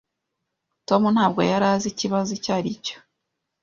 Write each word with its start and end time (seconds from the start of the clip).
Tom 0.87 1.01
ntabwo 1.15 1.39
yari 1.49 1.65
azi 1.73 1.87
ikibazo 1.93 2.29
icyo 2.37 2.51
aricyo. 2.57 2.95